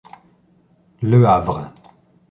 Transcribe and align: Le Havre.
Le 1.03 1.23
Havre. 1.27 1.71